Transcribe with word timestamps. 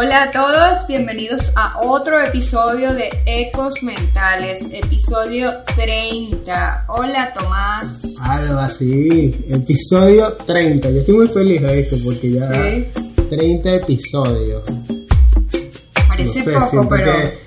Hola 0.00 0.24
a 0.24 0.30
todos, 0.30 0.86
bienvenidos 0.86 1.40
a 1.56 1.80
otro 1.82 2.20
episodio 2.24 2.94
de 2.94 3.08
Ecos 3.26 3.82
Mentales, 3.82 4.62
episodio 4.72 5.50
30. 5.74 6.84
Hola 6.86 7.34
Tomás. 7.34 8.02
Algo 8.20 8.60
así, 8.60 9.34
episodio 9.50 10.34
30. 10.46 10.90
Yo 10.90 11.00
estoy 11.00 11.14
muy 11.16 11.26
feliz 11.26 11.62
de 11.62 11.80
esto 11.80 11.96
porque 12.04 12.30
ya 12.30 12.48
Sí. 12.52 12.86
30 13.28 13.74
episodios. 13.74 14.62
Parece 16.06 16.38
No 16.52 16.60
sé, 16.60 16.76
poco, 16.76 16.88
pero 16.90 17.12
que- 17.12 17.38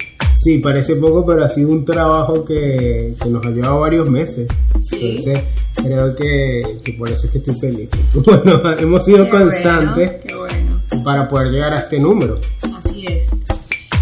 sí, 0.44 0.58
parece 0.58 0.96
poco, 0.98 1.26
pero 1.26 1.46
ha 1.46 1.50
sido 1.50 1.70
un 1.70 1.86
trabajo 1.86 2.44
que, 2.44 3.16
que 3.22 3.30
nos 3.30 3.46
ha 3.46 3.50
llevado 3.50 3.80
varios 3.80 4.10
meses. 4.10 4.50
Sí. 4.90 5.16
Entonces, 5.20 5.44
creo 5.76 6.14
que, 6.18 6.80
que 6.84 6.94
por 6.94 7.08
eso 7.10 7.28
es 7.28 7.32
que 7.32 7.38
estoy 7.38 7.56
feliz. 7.62 7.90
Bueno, 8.14 8.62
hemos 8.78 9.06
sido 9.06 9.24
qué 9.24 9.32
bueno, 9.32 9.46
constantes 9.46 10.12
qué 10.26 10.36
bueno. 10.36 10.61
Para 11.04 11.30
poder 11.30 11.52
llegar 11.52 11.74
a 11.74 11.80
este 11.80 12.00
número. 12.00 12.40
Así 12.78 13.08
es. 13.08 13.32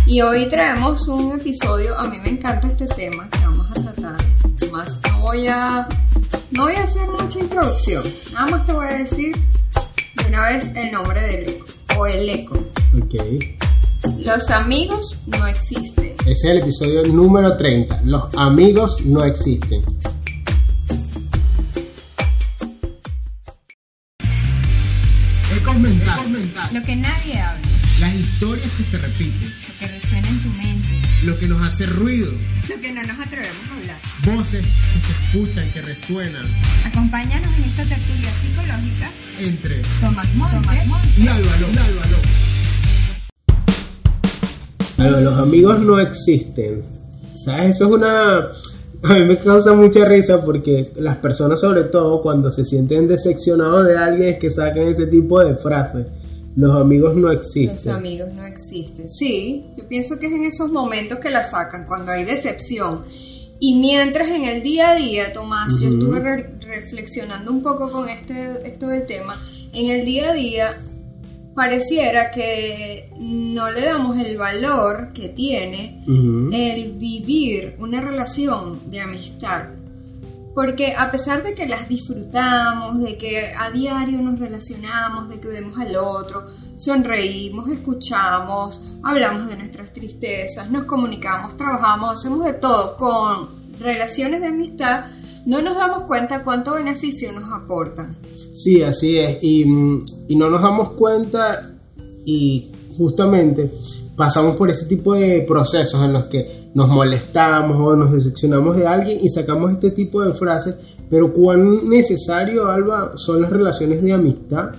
Y 0.05 0.21
hoy 0.21 0.47
traemos 0.47 1.07
un 1.07 1.39
episodio, 1.39 1.97
a 1.97 2.07
mí 2.09 2.17
me 2.17 2.29
encanta 2.29 2.67
este 2.67 2.87
tema 2.87 3.29
que 3.29 3.39
vamos 3.39 3.69
a 3.71 3.73
tratar. 3.73 4.15
Más 4.71 4.99
no 5.09 5.21
voy 5.21 5.47
a 5.47 5.87
no 6.51 6.63
voy 6.63 6.73
a 6.73 6.83
hacer 6.83 7.07
mucha 7.07 7.39
introducción. 7.39 8.03
Nada 8.33 8.47
más 8.47 8.65
te 8.65 8.73
voy 8.73 8.87
a 8.87 8.93
decir 8.93 9.35
de 10.15 10.27
una 10.27 10.47
vez 10.49 10.75
el 10.75 10.91
nombre 10.91 11.21
del 11.21 11.49
eco 11.49 11.65
o 11.97 12.05
el 12.05 12.29
eco. 12.29 12.55
Ok. 13.01 13.15
Los 14.19 14.49
amigos 14.49 15.23
no 15.27 15.47
existen. 15.47 16.13
Ese 16.21 16.31
es 16.31 16.43
el 16.45 16.57
episodio 16.59 17.03
número 17.03 17.57
30. 17.57 18.01
Los 18.03 18.35
amigos 18.35 19.03
no 19.05 19.23
existen. 19.23 19.81
Lo 26.73 26.83
que 26.83 26.95
nadie 26.95 27.39
habla, 27.41 27.61
Las 27.99 28.15
historias 28.15 28.67
que 28.77 28.83
se 28.83 28.97
repiten. 28.97 29.49
lo 29.49 29.79
que 29.79 29.87
resuena 29.87 30.27
en 30.29 30.39
tu 30.41 30.49
mente, 30.49 30.95
Lo 31.25 31.37
que 31.37 31.47
nos 31.47 31.61
hace 31.61 31.85
ruido. 31.85 32.31
lo 32.69 32.81
que 32.81 32.91
no 32.93 33.01
nos 33.03 33.19
atrevemos 33.19 33.55
a 33.71 33.77
hablar. 33.77 33.97
Voces 34.37 34.61
que 34.65 34.99
se 35.01 35.11
escuchan, 35.39 35.69
que 35.71 35.81
resuenan. 35.81 36.45
Acompáñanos 36.85 37.49
en 37.57 37.63
esta 37.65 37.83
tertulia 37.83 38.29
psicológica. 38.41 39.09
Entre 39.41 39.81
Tomás 40.01 40.33
Montes. 40.35 40.71
y 41.17 41.27
Álvaro. 41.27 41.67
Y 41.73 41.77
Álvaro. 41.77 42.17
Álvaro, 44.97 45.21
los 45.21 45.39
amigos 45.39 45.79
no 45.79 45.99
existen. 45.99 46.83
¿Sabes? 47.45 47.75
Eso 47.75 47.85
es 47.85 47.91
una... 47.91 48.37
A 49.01 49.13
mí 49.13 49.23
me 49.23 49.37
causa 49.37 49.73
mucha 49.73 50.03
risa 50.03 50.43
porque 50.43 50.91
las 50.97 51.15
personas, 51.17 51.61
sobre 51.61 51.83
todo 51.83 52.21
cuando 52.21 52.51
se 52.51 52.65
sienten 52.65 53.07
decepcionados 53.07 53.85
de 53.87 53.97
alguien, 53.97 54.29
es 54.33 54.39
que 54.39 54.49
sacan 54.49 54.79
ese 54.89 55.07
tipo 55.07 55.39
de 55.41 55.55
frases. 55.55 56.05
Los 56.55 56.75
amigos 56.75 57.15
no 57.15 57.27
Los 57.31 57.37
existen. 57.37 57.93
amigos 57.93 58.29
no 58.33 58.45
existen. 58.45 59.09
Sí, 59.09 59.65
yo 59.77 59.87
pienso 59.87 60.19
que 60.19 60.27
es 60.27 60.33
en 60.33 60.43
esos 60.43 60.71
momentos 60.71 61.19
que 61.19 61.29
la 61.29 61.43
sacan, 61.43 61.85
cuando 61.85 62.11
hay 62.11 62.23
decepción. 62.25 63.05
Y 63.59 63.75
mientras 63.79 64.29
en 64.29 64.45
el 64.45 64.61
día 64.63 64.91
a 64.91 64.95
día, 64.95 65.31
Tomás, 65.33 65.79
yo 65.79 65.89
estuve 65.89 66.19
re- 66.19 66.49
reflexionando 66.61 67.51
un 67.51 67.61
poco 67.61 67.91
con 67.91 68.07
este, 68.09 68.67
esto 68.67 68.87
del 68.87 69.05
tema, 69.05 69.39
en 69.73 69.89
el 69.89 70.05
día 70.05 70.31
a 70.31 70.33
día 70.33 70.77
pareciera 71.55 72.31
que 72.31 73.09
no 73.19 73.69
le 73.71 73.81
damos 73.83 74.17
el 74.17 74.37
valor 74.37 75.11
que 75.13 75.29
tiene 75.29 76.03
el 76.53 76.93
vivir 76.93 77.75
una 77.79 77.99
relación 78.01 78.79
de 78.89 79.01
amistad. 79.01 79.67
Porque 80.53 80.93
a 80.97 81.11
pesar 81.11 81.43
de 81.43 81.53
que 81.53 81.67
las 81.67 81.87
disfrutamos, 81.87 83.01
de 83.01 83.17
que 83.17 83.53
a 83.57 83.69
diario 83.71 84.21
nos 84.21 84.39
relacionamos, 84.39 85.29
de 85.29 85.39
que 85.39 85.47
vemos 85.47 85.77
al 85.77 85.95
otro, 85.95 86.47
sonreímos, 86.75 87.67
escuchamos, 87.69 88.81
hablamos 89.03 89.47
de 89.47 89.57
nuestras 89.57 89.93
tristezas, 89.93 90.71
nos 90.71 90.85
comunicamos, 90.85 91.55
trabajamos, 91.55 92.19
hacemos 92.19 92.45
de 92.45 92.53
todo 92.53 92.97
con 92.97 93.79
relaciones 93.79 94.41
de 94.41 94.47
amistad, 94.47 95.05
no 95.45 95.61
nos 95.61 95.75
damos 95.75 96.03
cuenta 96.03 96.43
cuánto 96.43 96.73
beneficio 96.73 97.31
nos 97.31 97.51
aportan. 97.51 98.17
Sí, 98.53 98.81
así 98.81 99.17
es. 99.17 99.37
Y, 99.41 99.65
mm, 99.65 100.05
y 100.27 100.35
no 100.35 100.49
nos 100.49 100.61
damos 100.61 100.89
cuenta 100.93 101.73
y 102.25 102.71
justamente 102.97 103.71
pasamos 104.19 104.57
por 104.57 104.69
ese 104.69 104.85
tipo 104.85 105.15
de 105.15 105.45
procesos 105.47 106.03
en 106.03 106.11
los 106.11 106.25
que 106.25 106.71
nos 106.73 106.89
molestamos 106.89 107.77
o 107.79 107.95
nos 107.95 108.11
decepcionamos 108.11 108.75
de 108.75 108.85
alguien 108.85 109.17
y 109.21 109.29
sacamos 109.29 109.71
este 109.71 109.91
tipo 109.91 110.21
de 110.21 110.33
frases. 110.33 110.75
Pero 111.09 111.31
cuán 111.31 111.87
necesario, 111.87 112.67
Alba, 112.69 113.13
son 113.15 113.41
las 113.41 113.49
relaciones 113.49 114.03
de 114.03 114.11
amistad 114.11 114.71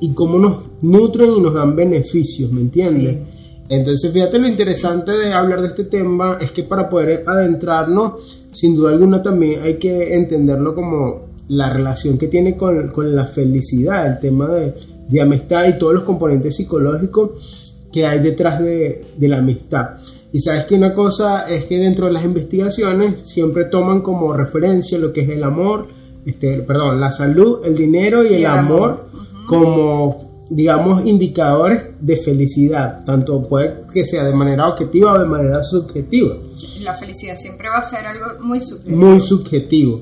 y 0.00 0.12
cómo 0.14 0.40
nos 0.40 0.62
nutren 0.82 1.30
y 1.30 1.40
nos 1.40 1.54
dan 1.54 1.76
beneficios, 1.76 2.50
¿me 2.50 2.60
entiendes? 2.60 3.18
Sí. 3.18 3.22
Entonces, 3.68 4.10
fíjate 4.12 4.40
lo 4.40 4.48
interesante 4.48 5.12
de 5.12 5.32
hablar 5.32 5.60
de 5.60 5.68
este 5.68 5.84
tema 5.84 6.36
es 6.40 6.50
que 6.50 6.64
para 6.64 6.90
poder 6.90 7.22
adentrarnos, 7.24 8.46
sin 8.50 8.74
duda 8.74 8.90
alguna 8.90 9.22
también 9.22 9.62
hay 9.62 9.74
que 9.74 10.16
entenderlo 10.16 10.74
como 10.74 11.28
la 11.46 11.72
relación 11.72 12.18
que 12.18 12.26
tiene 12.26 12.56
con, 12.56 12.88
con 12.88 13.14
la 13.14 13.26
felicidad, 13.26 14.08
el 14.08 14.18
tema 14.18 14.48
de, 14.48 14.74
de 15.08 15.20
amistad 15.20 15.68
y 15.68 15.78
todos 15.78 15.94
los 15.94 16.02
componentes 16.02 16.56
psicológicos 16.56 17.67
que 17.98 18.06
hay 18.06 18.20
detrás 18.20 18.60
de, 18.60 19.04
de 19.16 19.28
la 19.28 19.38
amistad. 19.38 19.96
Y 20.32 20.38
sabes 20.38 20.66
que 20.66 20.76
una 20.76 20.94
cosa 20.94 21.48
es 21.48 21.64
que 21.64 21.78
dentro 21.78 22.06
de 22.06 22.12
las 22.12 22.24
investigaciones 22.24 23.22
siempre 23.24 23.64
toman 23.64 24.02
como 24.02 24.32
referencia 24.34 24.98
lo 24.98 25.12
que 25.12 25.22
es 25.22 25.30
el 25.30 25.42
amor, 25.42 25.88
este, 26.24 26.58
perdón, 26.58 27.00
la 27.00 27.10
salud, 27.10 27.60
el 27.64 27.74
dinero 27.74 28.22
y, 28.22 28.28
el, 28.28 28.34
el 28.34 28.46
amor, 28.46 29.08
amor. 29.22 29.46
como, 29.48 30.44
digamos, 30.48 31.04
indicadores 31.06 31.86
de 32.00 32.18
felicidad, 32.18 33.04
tanto 33.04 33.48
puede 33.48 33.80
que 33.92 34.04
sea 34.04 34.24
de 34.24 34.32
manera 34.32 34.68
objetiva 34.68 35.14
o 35.14 35.18
de 35.18 35.26
manera 35.26 35.64
subjetiva, 35.64 36.36
La 36.82 36.94
felicidad 36.94 37.34
siempre 37.36 37.68
va 37.68 37.78
a 37.78 37.82
ser 37.82 38.06
algo 38.06 38.26
muy 38.40 38.60
subjetivo. 38.60 38.96
muy 38.96 39.20
subjetivo. 39.20 40.00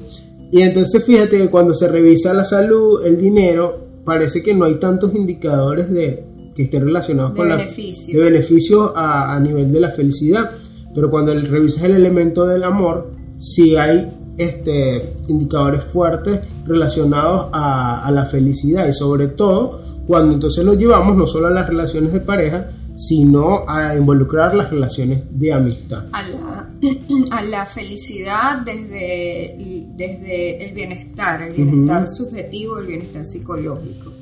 Y 0.53 0.61
entonces 0.61 1.03
fíjate 1.03 1.39
que 1.39 1.49
cuando 1.49 1.75
se 1.75 1.89
revisa 1.89 2.35
la 2.35 2.45
salud, 2.45 3.07
el 3.07 3.17
dinero, 3.17 3.87
parece 4.05 4.43
que 4.43 4.53
no 4.53 4.67
hay 4.67 4.75
tantos 4.75 5.15
indicadores 5.15 5.91
de 5.91 6.26
que 6.57 6.65
estén 6.65 6.83
relacionados 6.85 7.35
De 7.35 7.37
con 7.37 7.49
beneficio. 7.51 8.19
la 8.19 8.25
de 8.25 8.31
beneficio 8.33 8.97
a, 8.97 9.37
a 9.37 9.41
nivel 9.41 9.71
de 9.71 9.81
la 9.81 9.91
felicidad. 9.91 10.51
Pero 10.95 11.11
cuando 11.11 11.35
revisas 11.35 11.85
el 11.85 11.93
elemento 11.95 12.47
del 12.47 12.65
amor, 12.65 13.13
sí 13.39 13.77
hay 13.77 14.09
este, 14.39 15.17
indicadores 15.29 15.85
fuertes 15.85 16.41
relacionados 16.65 17.49
a, 17.53 18.05
a 18.05 18.11
la 18.11 18.25
felicidad 18.25 18.89
y 18.89 18.93
sobre 18.93 19.29
todo 19.29 19.83
cuando 20.07 20.35
entonces 20.35 20.65
lo 20.65 20.75
llevamos 20.75 21.17
no 21.17 21.27
solo 21.27 21.49
a 21.49 21.51
las 21.51 21.69
relaciones 21.69 22.13
de 22.13 22.21
pareja, 22.21 22.71
sino 22.97 23.69
a 23.69 23.95
involucrar 23.95 24.55
las 24.55 24.71
relaciones 24.71 25.23
de 25.31 25.53
amistad. 25.53 26.05
a 26.13 26.23
la, 26.29 26.71
a 27.31 27.43
la 27.43 27.67
felicidad 27.67 28.63
desde, 28.65 29.85
desde 29.97 30.67
el 30.67 30.75
bienestar, 30.75 31.43
el 31.43 31.53
bienestar 31.53 32.09
subjetivo, 32.09 32.79
el 32.79 32.87
bienestar 32.87 33.27
psicológico. 33.27 34.13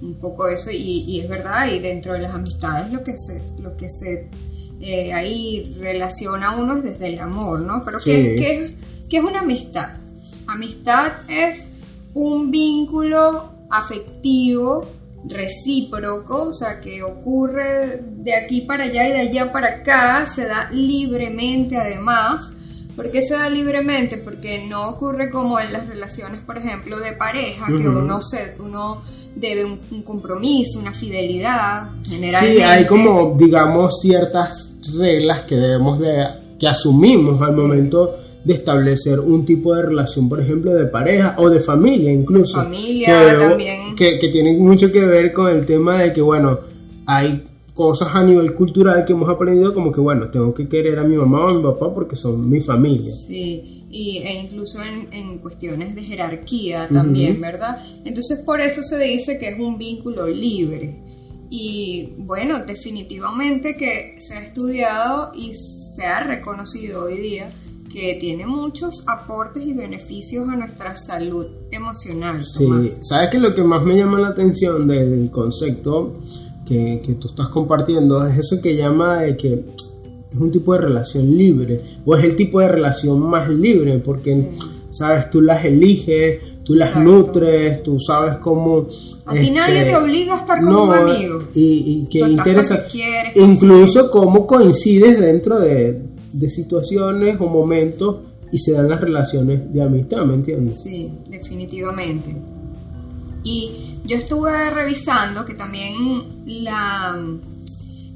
Un 0.00 0.14
poco 0.20 0.48
eso, 0.48 0.70
y, 0.70 0.76
y 1.08 1.20
es 1.20 1.28
verdad, 1.28 1.66
y 1.72 1.80
dentro 1.80 2.12
de 2.12 2.20
las 2.20 2.32
amistades 2.32 2.92
lo 2.92 3.02
que 3.02 3.16
se, 3.18 3.42
lo 3.60 3.76
que 3.76 3.88
se 3.90 4.28
eh, 4.80 5.12
ahí 5.12 5.76
relaciona 5.80 6.50
a 6.50 6.56
uno 6.56 6.76
es 6.76 6.84
desde 6.84 7.08
el 7.08 7.18
amor, 7.18 7.60
¿no? 7.60 7.84
Pero 7.84 7.98
Sí. 7.98 8.10
¿qué, 8.10 8.36
qué 8.38 8.64
es- 8.64 8.72
qué 9.08 9.16
es 9.18 9.24
una 9.24 9.40
amistad? 9.40 9.96
Amistad 10.46 11.12
es 11.28 11.64
un 12.14 12.50
vínculo 12.52 13.52
afectivo 13.70 14.86
recíproco, 15.24 16.44
o 16.44 16.52
sea, 16.52 16.80
que 16.80 17.02
ocurre 17.02 18.00
de 18.18 18.34
aquí 18.34 18.60
para 18.62 18.84
allá 18.84 19.08
y 19.08 19.12
de 19.12 19.18
allá 19.20 19.52
para 19.52 19.68
acá, 19.68 20.26
se 20.32 20.46
da 20.46 20.70
libremente 20.70 21.76
además. 21.76 22.52
¿Por 22.96 23.10
qué 23.10 23.22
se 23.22 23.34
da 23.34 23.48
libremente? 23.48 24.16
Porque 24.16 24.66
no 24.68 24.88
ocurre 24.90 25.30
como 25.30 25.58
en 25.60 25.72
las 25.72 25.86
relaciones, 25.86 26.40
por 26.40 26.58
ejemplo, 26.58 26.98
de 26.98 27.12
pareja, 27.12 27.66
que 27.66 27.88
uno, 27.88 28.22
se, 28.22 28.56
uno 28.58 29.02
debe 29.40 29.64
un, 29.64 29.78
un 29.90 30.02
compromiso, 30.02 30.78
una 30.78 30.92
fidelidad, 30.92 31.88
generalmente. 32.08 32.56
Sí, 32.58 32.62
hay 32.62 32.86
como, 32.86 33.34
digamos, 33.38 34.00
ciertas 34.00 34.76
reglas 34.98 35.42
que 35.42 35.56
debemos 35.56 35.98
de, 36.00 36.24
que 36.58 36.66
asumimos 36.68 37.40
al 37.42 37.54
Sí. 37.54 37.60
momento 37.60 38.16
de 38.44 38.54
establecer 38.54 39.20
un 39.20 39.44
tipo 39.44 39.74
de 39.74 39.82
relación, 39.82 40.28
por 40.28 40.40
ejemplo, 40.40 40.72
de 40.74 40.86
pareja 40.86 41.34
o 41.38 41.50
de 41.50 41.60
familia 41.60 42.12
incluso. 42.12 42.56
Familia 42.58 43.06
que, 43.06 43.36
también. 43.36 43.96
Que, 43.96 44.18
que 44.18 44.28
tienen 44.28 44.60
mucho 44.64 44.90
que 44.90 45.04
ver 45.04 45.32
con 45.32 45.48
el 45.48 45.66
tema 45.66 46.00
de 46.02 46.12
que, 46.12 46.20
bueno, 46.22 46.60
hay 47.06 47.44
cosas 47.74 48.08
a 48.14 48.24
nivel 48.24 48.54
cultural 48.54 49.04
que 49.04 49.12
hemos 49.12 49.28
aprendido 49.28 49.72
como 49.74 49.92
que, 49.92 50.00
bueno, 50.00 50.28
tengo 50.30 50.52
que 50.54 50.68
querer 50.68 50.98
a 50.98 51.04
mi 51.04 51.16
mamá 51.16 51.44
o 51.46 51.50
a 51.50 51.54
mi 51.54 51.62
papá 51.62 51.92
porque 51.94 52.16
son 52.16 52.48
mi 52.48 52.60
familia. 52.60 53.10
Sí, 53.12 53.77
y, 53.90 54.18
e 54.18 54.42
incluso 54.42 54.82
en, 54.82 55.12
en 55.12 55.38
cuestiones 55.38 55.94
de 55.94 56.02
jerarquía 56.02 56.88
también, 56.88 57.40
¿verdad? 57.40 57.82
Entonces 58.04 58.40
por 58.40 58.60
eso 58.60 58.82
se 58.82 58.98
dice 58.98 59.38
que 59.38 59.48
es 59.48 59.58
un 59.58 59.78
vínculo 59.78 60.26
libre. 60.26 61.02
Y 61.50 62.14
bueno, 62.18 62.62
definitivamente 62.66 63.76
que 63.76 64.16
se 64.20 64.34
ha 64.34 64.40
estudiado 64.40 65.32
y 65.34 65.54
se 65.54 66.04
ha 66.04 66.20
reconocido 66.20 67.04
hoy 67.04 67.16
día 67.16 67.50
que 67.90 68.18
tiene 68.20 68.46
muchos 68.46 69.04
aportes 69.06 69.66
y 69.66 69.72
beneficios 69.72 70.46
a 70.48 70.56
nuestra 70.56 70.96
salud 70.96 71.46
emocional. 71.70 72.44
Sí. 72.44 72.68
¿sabes 73.02 73.30
que 73.30 73.38
lo 73.38 73.54
que 73.54 73.62
más 73.62 73.82
me 73.82 73.96
llama 73.96 74.20
la 74.20 74.28
atención 74.28 74.86
del 74.86 75.30
concepto 75.30 76.20
que, 76.66 77.00
que 77.02 77.14
tú 77.14 77.28
estás 77.28 77.48
compartiendo 77.48 78.26
es 78.26 78.38
eso 78.38 78.60
que 78.60 78.76
llama 78.76 79.22
de 79.22 79.36
que 79.38 79.64
es 80.30 80.36
un 80.36 80.50
tipo 80.50 80.74
de 80.74 80.80
relación 80.80 81.36
libre 81.36 81.80
o 82.04 82.14
es 82.16 82.24
el 82.24 82.36
tipo 82.36 82.60
de 82.60 82.68
relación 82.68 83.20
más 83.20 83.48
libre 83.48 83.98
porque, 83.98 84.50
sabes, 84.90 85.30
tú 85.30 85.40
las 85.40 85.64
eliges, 85.64 86.40
tú 86.64 86.74
las 86.74 86.96
nutres, 86.96 87.82
tú 87.82 87.98
sabes 87.98 88.36
cómo... 88.38 88.88
A 89.24 89.34
ti 89.34 89.50
nadie 89.50 89.78
este, 89.80 89.90
te 89.90 89.96
obliga 89.96 90.34
a 90.34 90.38
estar 90.38 90.62
con 90.62 90.74
un 90.74 90.92
amigo. 90.92 91.44
Y, 91.54 92.02
y 92.02 92.08
que 92.10 92.20
Tú 92.20 92.26
interesa, 92.26 92.86
quieres, 92.86 93.36
incluso 93.36 94.10
cómo 94.10 94.46
coincides 94.46 95.18
dentro 95.18 95.58
de, 95.60 96.02
de 96.32 96.50
situaciones 96.50 97.40
o 97.40 97.46
momentos 97.46 98.16
y 98.50 98.58
se 98.58 98.72
dan 98.72 98.88
las 98.88 99.00
relaciones 99.00 99.72
de 99.72 99.82
amistad, 99.82 100.24
¿me 100.24 100.34
entiendes? 100.34 100.82
Sí, 100.82 101.12
definitivamente. 101.28 102.36
Y 103.44 103.98
yo 104.04 104.16
estuve 104.16 104.70
revisando 104.70 105.44
que 105.44 105.54
también 105.54 105.94
la, 106.46 107.18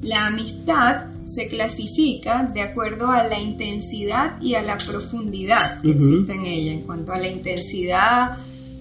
la 0.01 0.27
amistad 0.27 1.12
se 1.25 1.47
clasifica 1.47 2.43
de 2.53 2.61
acuerdo 2.61 3.09
a 3.11 3.23
la 3.23 3.39
intensidad 3.39 4.41
y 4.41 4.55
a 4.55 4.61
la 4.61 4.77
profundidad 4.77 5.81
que 5.81 5.89
Ujú. 5.91 5.97
existe 5.97 6.33
en 6.33 6.45
ella. 6.45 6.71
En 6.71 6.81
cuanto 6.81 7.13
a 7.13 7.17
la 7.19 7.27
intensidad, 7.27 8.37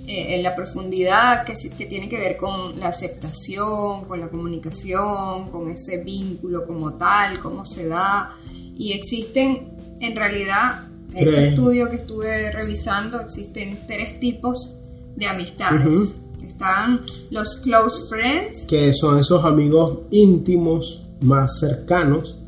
eh, 0.07 0.35
en 0.35 0.43
la 0.43 0.57
profundidad 0.57 1.45
que, 1.45 1.55
tiene 1.87 2.09
que 2.09 2.19
ver 2.19 2.37
con 2.37 2.79
la 2.81 2.89
aceptación, 2.89 4.05
con 4.07 4.21
la 4.21 4.29
comunicación, 4.29 5.51
con 5.51 5.71
ese 5.71 6.03
vínculo 6.03 6.67
como 6.67 6.95
tal, 6.95 7.39
cómo 7.39 7.65
se 7.65 7.87
da. 7.87 8.37
Y 8.77 8.93
existen, 8.93 9.69
en 10.01 10.17
realidad, 10.17 10.89
ese 11.15 11.25
Tres. 11.27 11.49
estudio 11.51 11.89
que 11.91 11.97
estuve 11.97 12.51
revisando, 12.51 13.21
existen 13.21 13.79
tres 13.87 14.19
tipos 14.19 14.79
de 15.15 15.27
amistades. 15.27 16.15
Están 16.43 17.03
los 17.31 17.57
close 17.57 18.09
friends, 18.09 18.67
Que 18.67 18.93
son 18.93 19.19
esos 19.21 19.45
amigos 19.45 20.01
íntimos 20.11 21.02
más 21.23 21.59
cercanos. 21.59 22.39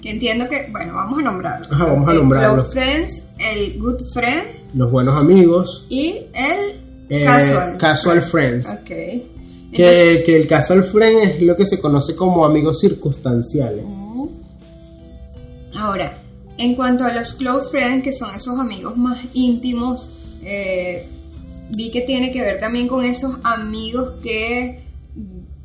que 0.00 0.10
entiendo 0.10 0.48
que, 0.48 0.68
bueno, 0.70 0.94
vamos 0.94 1.18
a 1.18 1.22
nombrarlos. 1.22 1.68
Ajá, 1.70 1.84
vamos 1.84 2.08
a 2.08 2.14
nombrarlos. 2.14 2.68
Close 2.68 2.80
friends, 2.80 3.26
el 3.38 3.78
good 3.78 4.00
friend 4.12 4.62
los 4.74 4.90
buenos 4.90 5.16
amigos, 5.16 5.86
y 5.88 6.26
el 6.34 6.80
eh, 7.08 7.24
casual. 7.24 7.78
casual 7.78 8.22
friends. 8.22 8.68
Ok. 8.68 8.84
Que, 8.84 9.26
Entonces, 9.72 10.24
que 10.24 10.36
el 10.36 10.46
casual 10.46 10.84
friend 10.84 11.18
es 11.22 11.42
lo 11.42 11.56
que 11.56 11.66
se 11.66 11.80
conoce 11.80 12.14
como 12.14 12.44
amigos 12.44 12.80
circunstanciales. 12.80 13.84
ahora, 15.74 16.18
en 16.58 16.74
cuanto 16.74 17.04
a 17.04 17.12
los 17.12 17.34
close 17.34 17.68
friends, 17.70 18.04
que 18.04 18.12
son 18.12 18.34
esos 18.34 18.58
amigos 18.58 18.96
más 18.96 19.18
íntimos, 19.32 20.10
eh, 20.42 21.06
vi 21.70 21.90
que 21.90 22.02
tiene 22.02 22.30
que 22.32 22.40
ver 22.40 22.60
también 22.60 22.86
con 22.86 23.04
esos 23.04 23.36
amigos 23.42 24.14
que 24.22 24.81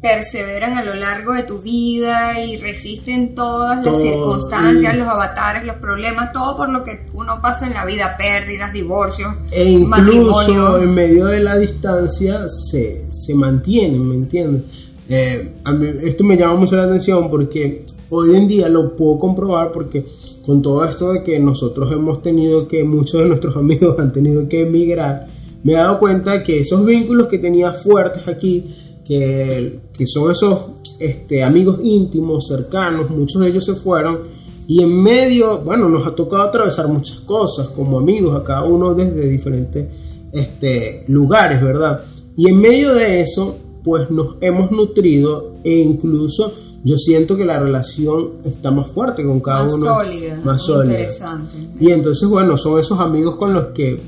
perseveran 0.02 0.78
a 0.78 0.84
lo 0.84 0.94
largo 0.94 1.34
de 1.34 1.44
tu 1.44 1.60
vida 1.60 2.40
y 2.44 2.58
resisten 2.58 3.34
todas 3.34 3.78
las 3.78 3.86
Todo, 3.86 4.00
circunstancias, 4.02 4.94
y- 4.94 4.98
los 4.98 5.08
avatares, 5.08 5.66
los 5.66 5.78
problemas, 5.78 6.32
todo 6.34 6.56
por 6.56 6.70
lo 6.70 6.84
que 6.84 7.08
uno 7.14 7.42
pasa 7.42 7.66
en 7.68 7.74
la 7.74 7.84
vida, 7.86 8.16
pérdidas, 8.18 8.72
divorcios, 8.74 9.34
E 9.52 9.64
incluso 9.66 9.90
matrimonio. 9.90 10.78
en 10.78 10.94
medio 10.94 11.26
de 11.26 11.40
la 11.40 11.58
distancia 11.58 12.48
se, 12.48 13.06
se 13.12 13.34
mantienen, 13.34 14.08
¿me 14.08 14.16
entiendes? 14.16 14.64
Eh, 15.10 15.54
a 15.64 15.72
mí 15.72 15.88
esto 16.04 16.24
me 16.24 16.38
llama 16.38 16.56
mucho 16.56 16.76
la 16.76 16.84
atención 16.84 17.30
porque 17.30 17.86
hoy 18.10 18.36
en 18.36 18.48
día 18.48 18.70
lo 18.70 18.96
puedo 18.96 19.18
comprobar 19.18 19.72
porque 19.72 20.06
con 20.46 20.62
todo 20.62 20.84
esto 20.86 21.12
de 21.14 21.24
que 21.24 21.40
nosotros 21.40 21.92
hemos 21.92 22.22
tenido 22.22 22.68
que, 22.68 22.84
muchos 22.84 23.22
de 23.22 23.28
nuestros 23.28 23.56
amigos 23.58 23.98
han 24.00 24.14
tenido 24.14 24.48
que 24.48 24.62
emigrar, 24.62 25.28
me 25.64 25.74
he 25.74 25.76
dado 25.76 25.98
cuenta 26.00 26.44
que 26.44 26.60
esos 26.60 26.86
vínculos 26.86 27.28
que 27.28 27.40
tenía 27.40 27.72
fuertes 27.74 28.28
aquí, 28.28 28.76
que, 29.06 29.80
que 29.98 30.06
son 30.08 30.32
esos 30.32 30.60
este, 31.00 31.44
amigos 31.44 31.80
íntimos, 31.82 32.48
cercanos, 32.48 33.10
muchos 33.10 33.42
de 33.42 33.50
ellos 33.50 33.66
se 33.66 33.76
fueron 33.76 34.20
y 34.68 34.84
en 34.84 35.02
medio, 35.02 35.60
bueno, 35.60 35.88
nos 35.88 36.06
ha 36.06 36.12
tocado 36.16 36.44
atravesar 36.44 36.88
muchas 36.90 37.20
cosas 37.22 37.70
como 37.70 37.98
amigos, 38.00 38.36
a 38.36 38.44
cada 38.44 38.64
uno 38.64 38.94
desde 38.94 39.28
diferentes 39.30 39.88
este, 40.34 41.06
lugares, 41.08 41.62
¿verdad? 41.62 42.02
Y 42.36 42.50
en 42.50 42.60
medio 42.60 42.94
de 42.94 43.22
eso, 43.22 43.56
pues 43.84 44.12
nos 44.12 44.36
hemos 44.42 44.70
nutrido 44.72 45.54
e 45.64 45.72
incluso 45.78 46.52
yo 46.84 46.98
siento 46.98 47.36
que 47.38 47.46
la 47.46 47.60
relación 47.60 48.34
está 48.44 48.70
más 48.72 48.92
fuerte 48.92 49.24
con 49.26 49.40
cada 49.40 49.64
más 49.64 49.74
uno. 49.74 49.86
sólida, 49.86 50.42
Más 50.44 50.62
sólida. 50.62 50.94
interesante. 50.94 51.56
Y 51.80 51.92
entonces, 51.92 52.28
bueno, 52.30 52.58
son 52.58 52.80
esos 52.80 53.00
amigos 53.00 53.36
con 53.38 53.54
los 53.54 53.68
que 53.68 54.00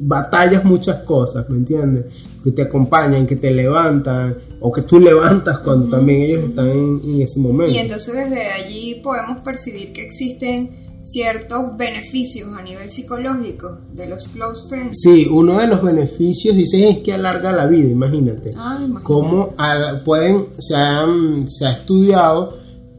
batallas 0.00 0.64
muchas 0.64 1.00
cosas, 1.00 1.48
¿me 1.48 1.56
entiendes? 1.58 2.06
Que 2.42 2.50
te 2.52 2.62
acompañan, 2.62 3.26
que 3.26 3.36
te 3.36 3.50
levantan, 3.50 4.36
o 4.60 4.70
que 4.72 4.82
tú 4.82 4.98
levantas 5.00 5.58
cuando 5.60 5.88
también 5.88 6.22
ellos 6.22 6.44
están 6.44 6.68
en, 6.70 7.00
en 7.04 7.22
ese 7.22 7.40
momento. 7.40 7.72
Y 7.72 7.78
entonces 7.78 8.14
desde 8.14 8.46
allí 8.52 9.00
podemos 9.02 9.38
percibir 9.38 9.92
que 9.92 10.02
existen 10.06 10.84
ciertos 11.02 11.76
beneficios 11.76 12.48
a 12.56 12.62
nivel 12.62 12.88
psicológico 12.88 13.78
de 13.92 14.06
los 14.08 14.28
close 14.28 14.66
friends. 14.68 15.00
Sí, 15.02 15.28
uno 15.30 15.58
de 15.58 15.66
los 15.66 15.82
beneficios, 15.82 16.56
dicen, 16.56 16.84
es 16.84 16.98
que 17.00 17.12
alarga 17.12 17.52
la 17.52 17.66
vida, 17.66 17.88
imagínate. 17.90 18.52
Ah, 18.56 18.76
imagínate. 18.78 19.04
Cómo 19.04 19.52
al- 19.58 20.02
pueden, 20.02 20.46
se, 20.58 20.74
han- 20.74 21.46
se 21.48 21.66
ha 21.66 21.72
estudiado 21.72 22.56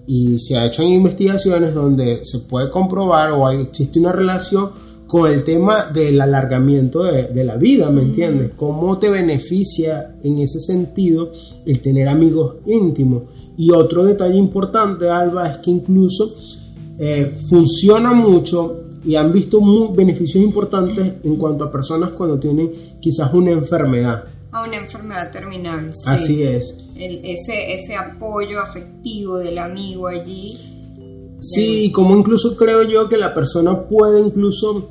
y 0.07 0.37
se 0.37 0.55
ha 0.55 0.65
hecho 0.67 0.83
en 0.83 0.89
investigaciones 0.89 1.73
donde 1.73 2.23
se 2.25 2.39
puede 2.41 2.69
comprobar 2.69 3.31
o 3.31 3.47
hay- 3.47 3.61
existe 3.63 3.99
una 3.99 4.11
relación 4.11 4.69
con 5.07 5.31
el 5.31 5.43
tema 5.43 5.85
del 5.93 6.19
alargamiento 6.19 7.03
de, 7.03 7.27
de 7.27 7.43
la 7.45 7.57
vida, 7.57 7.89
¿me 7.91 8.01
entiendes? 8.01 8.51
Cómo 8.55 8.97
te 8.97 9.09
beneficia 9.09 10.15
en 10.23 10.39
ese 10.39 10.59
sentido 10.59 11.31
el 11.65 11.81
tener 11.81 12.07
amigos 12.07 12.55
íntimos. 12.65 13.23
Y 13.57 13.71
otro 13.71 14.03
detalle 14.03 14.35
importante, 14.35 15.07
Alba, 15.09 15.49
es 15.49 15.57
que 15.59 15.71
incluso 15.71 16.35
eh, 16.97 17.37
funciona 17.49 18.13
mucho 18.13 18.81
y 19.05 19.15
han 19.15 19.31
visto 19.31 19.61
mu- 19.61 19.93
beneficios 19.93 20.43
importantes 20.43 21.13
en 21.23 21.35
cuanto 21.35 21.63
a 21.65 21.71
personas 21.71 22.09
cuando 22.09 22.39
tienen 22.39 22.71
quizás 22.99 23.33
una 23.33 23.51
enfermedad. 23.51 24.23
A 24.51 24.63
una 24.63 24.77
enfermedad 24.77 25.31
terminal. 25.31 25.93
sí. 25.93 26.09
Así 26.09 26.43
es. 26.43 26.85
El- 26.95 27.23
ese, 27.25 27.75
ese 27.75 27.95
apoyo 27.95 28.59
afectivo 28.59 29.37
del 29.37 29.57
amigo 29.59 30.07
allí. 30.07 30.57
Sí, 31.41 31.91
como 31.91 32.17
incluso 32.17 32.57
creo 32.57 32.83
yo 32.83 33.07
que 33.07 33.17
la 33.17 33.33
persona 33.35 33.83
puede 33.87 34.19
incluso 34.19 34.89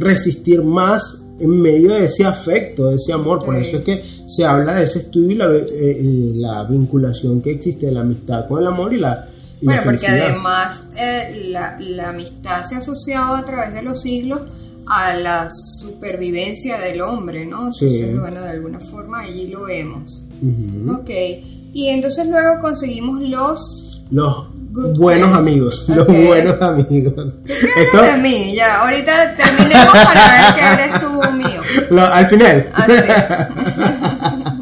resistir 0.00 0.62
más 0.62 1.26
en 1.38 1.50
medio 1.62 1.94
de 1.94 2.04
ese 2.06 2.24
afecto, 2.24 2.88
de 2.90 2.96
ese 2.96 3.12
amor. 3.12 3.44
Por 3.44 3.54
Sí. 3.56 3.68
eso 3.68 3.76
es 3.78 3.82
que 3.84 4.04
se 4.26 4.44
habla 4.44 4.74
de 4.74 4.84
ese 4.84 4.98
estudio 5.00 5.30
y 5.30 5.34
la, 5.36 5.46
eh, 5.54 6.32
la 6.34 6.64
vinculación 6.64 7.40
que 7.40 7.52
existe 7.52 7.86
de 7.86 7.92
la 7.92 8.00
amistad 8.02 8.46
con 8.48 8.60
el 8.60 8.66
amor 8.66 8.92
y 8.92 8.98
la, 8.98 9.26
y 9.60 9.66
la 9.66 9.72
Bueno, 9.76 9.82
porque 9.84 10.06
además 10.08 10.84
eh, 10.98 11.48
la, 11.50 11.78
la 11.80 12.10
amistad 12.10 12.62
se 12.62 12.74
ha 12.74 12.78
asociado 12.78 13.34
a 13.36 13.44
través 13.44 13.72
de 13.74 13.82
los 13.82 14.02
siglos 14.02 14.40
a 14.86 15.14
la 15.14 15.48
supervivencia 15.50 16.78
del 16.80 17.00
hombre, 17.00 17.46
¿no? 17.46 17.70
Sí. 17.72 17.86
Entonces, 17.86 18.20
bueno, 18.20 18.42
de 18.42 18.50
alguna 18.50 18.80
forma 18.80 19.20
allí 19.20 19.50
lo 19.50 19.64
vemos. 19.64 20.22
Ujú. 20.42 20.92
Ok. 21.00 21.10
Y 21.72 21.88
entonces 21.88 22.26
luego 22.28 22.60
conseguimos 22.60 23.20
los... 23.22 24.02
Los 24.10 24.46
Good 24.72 24.98
buenos 24.98 25.30
friends. 25.30 25.48
amigos, 25.48 25.84
los 25.88 26.06
buenos 26.06 26.62
amigos. 26.62 27.34
¿Qué 27.44 27.52
Esto- 27.82 28.02
de 28.02 28.16
mí? 28.22 28.54
Ya, 28.54 28.82
ahorita 28.82 29.34
terminemos 29.36 29.92
para 29.92 30.28
ver 30.30 30.54
que 30.54 30.82
eres 30.84 31.00
tú 31.00 31.36
mío. 31.36 31.60
lo- 31.90 32.02
al 32.06 32.26
final. 32.28 32.70
Así. 32.74 32.92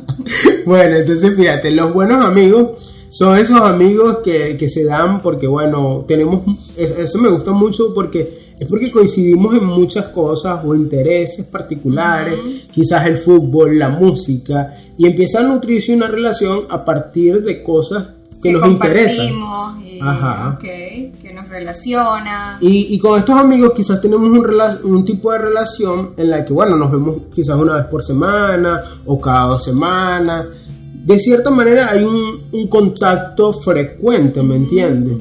Bueno, 0.66 0.96
entonces 0.96 1.34
fíjate, 1.34 1.70
los 1.70 1.94
buenos 1.94 2.22
amigos 2.22 2.82
son 3.08 3.38
esos 3.38 3.58
amigos 3.62 4.18
que, 4.22 4.58
que 4.58 4.68
se 4.68 4.84
dan 4.84 5.22
porque, 5.22 5.46
bueno, 5.46 6.04
tenemos, 6.06 6.42
es- 6.76 6.90
eso 6.98 7.18
me 7.18 7.30
gusta 7.30 7.52
mucho 7.52 7.94
porque 7.94 8.52
es 8.60 8.66
porque 8.68 8.90
coincidimos 8.92 9.54
en 9.54 9.64
muchas 9.64 10.06
cosas 10.08 10.60
o 10.66 10.74
intereses 10.74 11.46
particulares, 11.46 12.34
quizás 12.70 13.06
el 13.06 13.16
fútbol, 13.16 13.78
la 13.78 13.88
música, 13.88 14.74
y 14.98 15.06
empieza 15.06 15.40
a 15.40 15.44
nutrirse 15.44 15.94
una 15.94 16.08
relación 16.08 16.64
a 16.68 16.84
partir 16.84 17.40
de 17.42 17.62
cosas 17.62 18.08
que, 18.42 18.52
nos 18.52 18.66
interesan. 18.68 19.28
compartimos 19.30 19.84
y, 19.84 20.00
Ajá. 20.00 20.58
que 20.60 21.32
nos 21.34 21.48
relaciona. 21.48 22.58
Y, 22.60 22.94
y 22.94 22.98
con 22.98 23.18
estos 23.18 23.36
amigos 23.36 23.72
quizás 23.74 24.00
tenemos 24.00 24.28
un, 24.30 24.42
rela- 24.44 24.80
un 24.82 25.04
tipo 25.04 25.32
de 25.32 25.38
relación 25.38 26.10
en 26.16 26.30
la 26.30 26.44
que, 26.44 26.52
bueno, 26.52 26.76
nos 26.76 26.90
vemos 26.90 27.16
quizás 27.34 27.56
una 27.56 27.74
vez 27.76 27.84
por 27.86 28.02
semana 28.02 28.82
o 29.06 29.20
cada 29.20 29.48
dos 29.48 29.64
semanas. 29.64 30.46
De 31.04 31.18
cierta 31.18 31.50
manera 31.50 31.90
hay 31.90 32.04
un, 32.04 32.48
un 32.52 32.66
contacto 32.68 33.52
frecuente, 33.54 34.42
¿me 34.42 34.56
entiendes? 34.56 35.16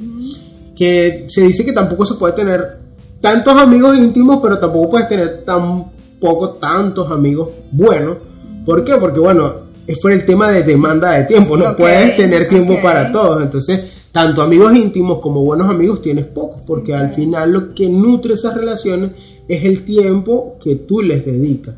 Que 0.75 1.25
se 1.27 1.41
dice 1.43 1.65
que 1.65 1.71
tampoco 1.71 2.05
se 2.05 2.15
puede 2.15 2.33
tener 2.33 2.77
tantos 3.21 3.55
amigos 3.55 3.97
íntimos, 3.97 4.39
pero 4.41 4.59
tampoco 4.59 4.89
puedes 4.91 5.07
tener 5.07 5.43
tampoco 5.45 6.51
tantos 6.51 7.09
amigos 7.09 7.49
buenos. 7.71 8.17
¿Por 8.65 8.83
qué? 8.83 8.95
Porque, 8.95 9.19
bueno, 9.19 9.53
es 9.87 9.99
por 9.99 10.11
el 10.11 10.25
tema 10.25 10.51
de 10.51 10.63
demanda 10.63 11.11
de 11.11 11.23
tiempo, 11.23 11.55
no 11.55 11.75
puedes 11.75 12.17
tener 12.17 12.49
tiempo 12.49 12.75
para 12.83 13.09
todos. 13.11 13.41
Entonces, 13.41 13.85
tanto 14.11 14.41
amigos 14.41 14.75
íntimos 14.75 15.19
como 15.19 15.43
buenos 15.43 15.69
amigos 15.69 16.01
tienes 16.01 16.25
pocos, 16.25 16.61
porque 16.67 16.93
al 16.93 17.13
final 17.13 17.51
lo 17.51 17.73
que 17.73 17.87
nutre 17.87 18.33
esas 18.33 18.55
relaciones 18.55 19.11
es 19.47 19.63
el 19.63 19.85
tiempo 19.85 20.57
que 20.61 20.75
tú 20.75 21.01
les 21.01 21.25
dedicas. 21.25 21.75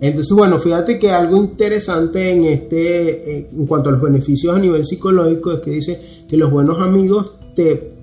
Entonces, 0.00 0.36
bueno, 0.36 0.60
fíjate 0.60 1.00
que 1.00 1.10
algo 1.10 1.36
interesante 1.36 2.30
en 2.30 2.44
este, 2.44 3.48
en 3.50 3.66
cuanto 3.66 3.88
a 3.88 3.92
los 3.92 4.00
beneficios 4.00 4.54
a 4.54 4.60
nivel 4.60 4.84
psicológico, 4.84 5.52
es 5.52 5.60
que 5.60 5.72
dice 5.72 6.00
que 6.28 6.36
los 6.36 6.52
buenos 6.52 6.78
amigos 6.78 7.32
te, 7.56 7.94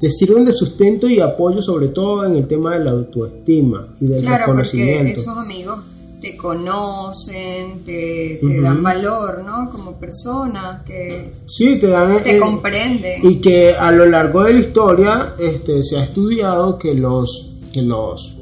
te 0.00 0.10
sirven 0.10 0.46
de 0.46 0.54
sustento 0.54 1.06
y 1.06 1.20
apoyo, 1.20 1.60
sobre 1.60 1.88
todo 1.88 2.24
en 2.24 2.36
el 2.36 2.46
tema 2.46 2.78
de 2.78 2.84
la 2.84 2.92
autoestima 2.92 3.94
y 4.00 4.06
del 4.06 4.22
claro, 4.22 4.46
reconocimiento. 4.46 5.02
Porque 5.02 5.20
esos 5.20 5.36
amigos 5.36 5.78
te 6.24 6.38
conocen, 6.38 7.84
te, 7.84 8.40
te 8.40 8.60
dan 8.62 8.82
valor, 8.82 9.44
¿no? 9.44 9.70
Como 9.70 10.00
persona, 10.00 10.82
que 10.86 11.32
sí, 11.44 11.78
te, 11.78 11.88
dan, 11.88 12.22
te 12.22 12.38
eh, 12.38 12.40
comprenden. 12.40 13.20
Y 13.30 13.42
que 13.42 13.74
a 13.74 13.92
lo 13.92 14.06
largo 14.06 14.42
de 14.42 14.54
la 14.54 14.60
historia 14.60 15.34
este, 15.38 15.82
se 15.82 15.98
ha 15.98 16.04
estudiado 16.04 16.78
que 16.78 16.94
los, 16.94 17.52
que 17.74 17.82
los, 17.82 18.36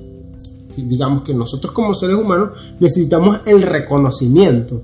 digamos 0.76 1.22
que 1.24 1.34
nosotros 1.34 1.72
como 1.72 1.92
seres 1.92 2.14
humanos 2.14 2.50
necesitamos 2.78 3.40
el 3.46 3.62
reconocimiento 3.62 4.80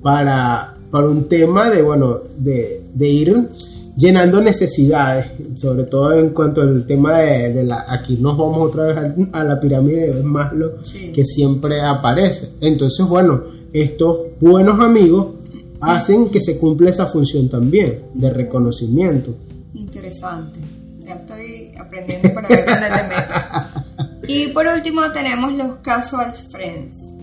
para, 0.00 0.78
para 0.90 1.06
un 1.06 1.28
tema 1.28 1.68
de, 1.68 1.82
bueno, 1.82 2.20
de, 2.38 2.84
de 2.94 3.06
ir 3.06 3.48
llenando 3.96 4.40
necesidades, 4.40 5.26
sobre 5.56 5.84
todo 5.84 6.12
en 6.12 6.30
cuanto 6.30 6.60
al 6.62 6.84
tema 6.86 7.18
de, 7.18 7.52
de 7.52 7.64
la, 7.64 7.84
aquí 7.88 8.16
nos 8.20 8.36
vamos 8.36 8.68
otra 8.70 8.84
vez 8.86 8.96
a, 9.32 9.38
a 9.40 9.44
la 9.44 9.60
pirámide 9.60 10.12
de 10.14 10.22
Maslow, 10.22 10.72
Sí. 10.82 11.12
que 11.12 11.24
siempre 11.24 11.80
aparece. 11.80 12.50
Entonces, 12.60 13.06
bueno, 13.06 13.42
estos 13.72 14.18
buenos 14.40 14.80
amigos 14.80 15.28
hacen 15.80 16.30
que 16.30 16.40
se 16.40 16.58
cumpla 16.58 16.90
esa 16.90 17.06
función 17.06 17.48
también 17.48 18.00
de 18.14 18.30
reconocimiento. 18.30 19.34
Interesante. 19.74 20.58
Ya 21.04 21.14
estoy 21.16 21.72
aprendiendo 21.78 22.32
para 22.32 22.48
ver 22.48 22.64
dónde 22.66 22.86
te 22.86 23.02
meto. 23.08 24.22
Y 24.26 24.46
por 24.54 24.66
último 24.66 25.02
tenemos 25.12 25.52
los 25.52 25.76
casual 25.82 26.32
friends. 26.32 27.14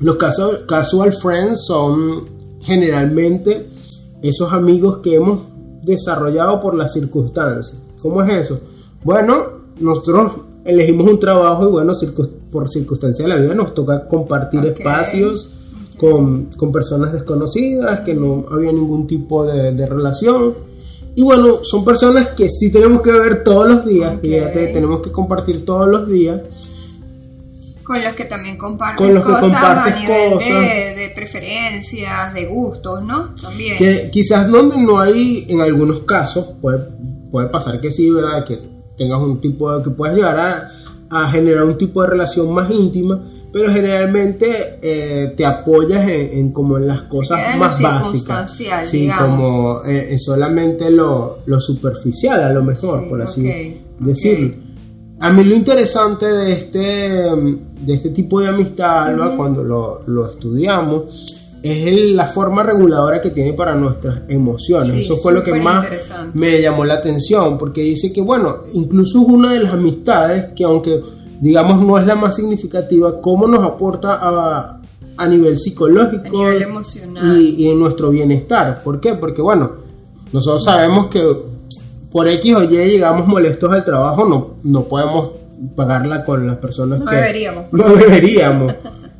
Los 0.00 0.16
casual, 0.16 0.66
casual 0.66 1.12
friends 1.12 1.64
son 1.66 2.24
generalmente 2.60 3.68
esos 4.22 4.52
amigos 4.52 4.98
que 4.98 5.14
hemos 5.16 5.40
desarrollado 5.82 6.60
por 6.60 6.74
las 6.74 6.92
circunstancias. 6.92 7.80
¿Cómo 8.02 8.22
es 8.22 8.30
eso? 8.32 8.60
Bueno, 9.04 9.44
nosotros 9.80 10.32
elegimos 10.64 11.08
un 11.10 11.20
trabajo 11.20 11.68
y 11.68 11.70
bueno, 11.70 11.94
circun- 11.94 12.30
por 12.50 12.68
circunstancias 12.68 13.26
de 13.28 13.34
la 13.34 13.40
vida 13.40 13.54
nos 13.54 13.74
toca 13.74 14.06
compartir 14.08 14.60
espacios 14.66 15.54
con, 15.98 16.46
con 16.56 16.72
personas 16.72 17.12
desconocidas, 17.12 18.00
que 18.00 18.14
no 18.14 18.46
había 18.50 18.72
ningún 18.72 19.06
tipo 19.06 19.44
de, 19.44 19.72
de 19.72 19.86
relación. 19.86 20.54
Y 21.14 21.22
bueno, 21.22 21.60
son 21.64 21.84
personas 21.84 22.28
que 22.28 22.48
sí 22.48 22.70
tenemos 22.70 23.02
que 23.02 23.10
ver 23.12 23.42
todos 23.42 23.68
los 23.68 23.84
días, 23.86 24.20
fíjate, 24.20 24.68
tenemos 24.72 25.00
que 25.00 25.10
compartir 25.10 25.64
todos 25.64 25.88
los 25.88 26.06
días. 26.08 26.40
Con 27.88 28.04
los 28.04 28.12
que 28.12 28.26
también 28.26 28.58
compartes 28.58 28.98
Con 28.98 29.14
los 29.14 29.24
que 29.24 29.32
cosas 29.32 29.42
compartes 29.44 29.94
a 29.94 29.98
nivel 29.98 30.32
cosas. 30.34 30.48
De, 30.48 30.94
de 30.94 31.12
preferencias, 31.14 32.34
de 32.34 32.44
gustos, 32.44 33.02
¿no? 33.02 33.34
También. 33.34 33.78
Que 33.78 34.10
quizás 34.10 34.46
donde 34.50 34.76
no 34.76 35.00
hay, 35.00 35.46
en 35.48 35.62
algunos 35.62 36.00
casos, 36.00 36.50
puede, 36.60 36.80
puede 37.32 37.48
pasar 37.48 37.80
que 37.80 37.90
sí, 37.90 38.10
¿verdad? 38.10 38.44
Que 38.44 38.58
tengas 38.98 39.18
un 39.20 39.40
tipo 39.40 39.74
de, 39.74 39.82
que 39.82 39.88
puedes 39.88 40.16
llegar 40.16 40.38
a, 40.38 40.70
a 41.08 41.30
generar 41.30 41.64
un 41.64 41.78
tipo 41.78 42.02
de 42.02 42.08
relación 42.08 42.52
más 42.52 42.70
íntima, 42.70 43.24
pero 43.54 43.72
generalmente 43.72 44.78
eh, 44.82 45.32
te 45.34 45.46
apoyas 45.46 46.06
en, 46.06 46.38
en 46.38 46.52
como 46.52 46.76
en 46.76 46.86
las 46.86 47.04
cosas 47.04 47.54
en 47.54 47.58
más 47.58 47.80
básicas. 47.80 48.54
Sí, 48.54 48.98
digamos. 49.00 49.30
como 49.30 49.84
eh, 49.86 50.08
en 50.12 50.18
solamente 50.18 50.90
lo, 50.90 51.38
lo 51.46 51.58
superficial, 51.58 52.42
a 52.42 52.52
lo 52.52 52.62
mejor, 52.62 53.04
Sí, 53.04 53.08
por 53.08 53.22
así 53.22 53.48
ok, 53.48 54.00
decirlo. 54.00 54.67
A 55.20 55.32
mí 55.32 55.42
lo 55.44 55.54
interesante 55.54 56.26
de 56.26 56.52
este, 56.52 56.78
de 56.78 57.94
este 57.94 58.10
tipo 58.10 58.40
de 58.40 58.48
amistad, 58.48 59.08
Alba, 59.08 59.36
cuando 59.36 59.64
lo, 59.64 60.02
lo 60.06 60.30
estudiamos, 60.30 61.34
es 61.60 61.86
el- 61.88 62.14
la 62.16 62.26
forma 62.26 62.62
reguladora 62.62 63.20
que 63.20 63.30
tiene 63.30 63.52
para 63.52 63.74
nuestras 63.74 64.22
emociones. 64.28 64.92
Sí, 64.94 65.00
Eso 65.02 65.16
fue 65.16 65.32
lo 65.32 65.42
que 65.42 65.54
más 65.60 65.86
me 66.34 66.62
llamó 66.62 66.84
la 66.84 66.94
atención, 66.94 67.58
porque 67.58 67.80
dice 67.82 68.12
que, 68.12 68.20
bueno, 68.20 68.58
incluso 68.74 69.20
es 69.22 69.26
una 69.28 69.52
de 69.54 69.60
las 69.60 69.72
amistades 69.72 70.52
que 70.54 70.62
aunque, 70.62 71.02
digamos, 71.40 71.82
no 71.84 71.98
es 71.98 72.06
la 72.06 72.14
más 72.14 72.36
significativa, 72.36 73.20
cómo 73.20 73.48
nos 73.48 73.64
aporta 73.64 74.18
a, 74.22 74.80
a 75.16 75.26
nivel 75.26 75.58
psicológico 75.58 76.26
A 76.42 76.50
nivel 76.50 76.62
emocional. 76.62 77.40
y, 77.40 77.64
y 77.64 77.68
en 77.68 77.80
nuestro 77.80 78.10
bienestar. 78.10 78.82
¿Por 78.84 79.00
qué? 79.00 79.14
Porque, 79.14 79.42
bueno, 79.42 79.72
nosotros 80.32 80.62
sabemos 80.62 81.08
que 81.08 81.24
por 82.10 82.28
X 82.28 82.54
o 82.56 82.62
Y 82.64 82.68
llegamos 82.68 83.26
molestos 83.26 83.72
al 83.72 83.84
trabajo, 83.84 84.24
no, 84.24 84.54
no 84.62 84.84
podemos 84.84 85.30
pagarla 85.76 86.24
con 86.24 86.46
las 86.46 86.56
personas 86.58 87.00
No 87.00 87.10
que... 87.10 87.16
deberíamos. 87.16 87.64
No 87.72 87.88
deberíamos. 87.88 88.74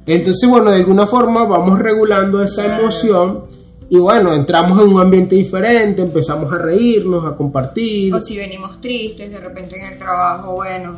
Entonces, 0.06 0.48
bueno, 0.48 0.70
de 0.70 0.76
alguna 0.76 1.06
forma 1.06 1.44
vamos 1.44 1.78
regulando 1.78 2.42
esa 2.42 2.78
emoción 2.78 3.44
y 3.90 3.98
bueno, 3.98 4.32
entramos 4.34 4.78
en 4.82 4.88
un 4.88 5.00
ambiente 5.00 5.34
diferente, 5.34 6.02
empezamos 6.02 6.52
a 6.52 6.58
reírnos, 6.58 7.26
a 7.26 7.34
compartir. 7.36 8.14
O 8.14 8.20
si 8.20 8.36
venimos 8.36 8.80
tristes, 8.80 9.30
de 9.30 9.40
repente 9.40 9.76
en 9.78 9.92
el 9.92 9.98
trabajo, 9.98 10.54
bueno, 10.56 10.94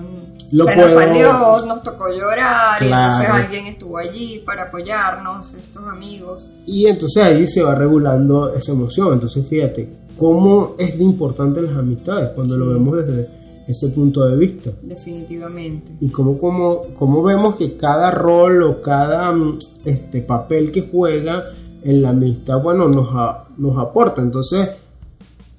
Lo 0.51 0.65
se 0.67 0.77
nos 0.77 0.93
salió, 0.93 1.65
nos 1.67 1.83
tocó 1.85 2.09
llorar, 2.09 2.83
y 2.83 2.87
entonces 2.87 3.27
Claro. 3.27 3.35
alguien 3.35 3.67
estuvo 3.69 3.97
allí 3.99 4.43
para 4.45 4.65
apoyarnos, 4.65 5.55
estos 5.55 5.87
amigos. 5.89 6.51
Y 6.67 6.87
entonces 6.87 7.23
ahí 7.23 7.47
se 7.47 7.63
va 7.63 7.77
regulando 7.77 8.53
esa 8.55 8.73
emoción. 8.73 9.13
Entonces, 9.13 9.47
fíjate, 9.49 9.89
cómo 10.21 10.75
es 10.79 10.99
de 10.99 11.03
importante 11.05 11.63
las 11.63 11.77
amistades 11.79 12.31
cuando 12.35 12.55
lo 12.59 12.69
vemos 12.75 12.99
desde 12.99 13.29
ese 13.67 13.89
punto 13.89 14.27
de 14.27 14.37
vista. 14.37 14.71
Definitivamente. 14.83 15.93
y 16.01 16.09
cómo, 16.11 16.37
cómo, 16.39 16.83
cómo 16.99 17.23
vemos 17.23 17.57
que 17.57 17.77
cada 17.79 18.11
rol 18.11 18.63
o 18.65 18.83
cada 18.83 19.33
mm, 19.33 19.59
este, 19.87 20.21
papel 20.21 20.71
que 20.73 20.83
juega 20.93 21.45
en 21.83 22.03
la 22.03 22.11
amistad, 22.11 22.61
bueno, 22.63 22.89
nos, 22.89 23.09
a- 23.13 23.45
nos 23.57 23.79
aporta. 23.79 24.21
Entonces, 24.21 24.69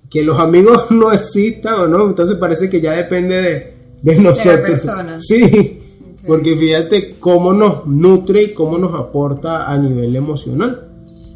que 0.09 0.23
los 0.23 0.37
amigos 0.39 0.85
no 0.91 1.11
existan 1.11 1.73
o 1.81 1.87
no, 1.87 2.05
entonces 2.07 2.37
parece 2.37 2.69
que 2.69 2.79
ya 2.81 2.91
depende 2.91 3.41
de, 3.41 3.73
de 4.03 4.19
nosotros. 4.19 4.61
persona. 4.69 5.17
Sí, 5.19 5.79
porque 6.27 6.55
fíjate 6.55 7.15
cómo 7.19 7.51
nos 7.53 7.87
nutre 7.87 8.43
y 8.43 8.53
cómo 8.53 8.77
nos 8.77 8.93
aporta 8.93 9.67
a 9.71 9.77
nivel 9.77 10.15
emocional. 10.15 10.87